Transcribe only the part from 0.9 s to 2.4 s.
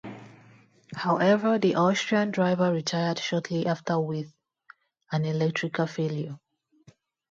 However, the Austrian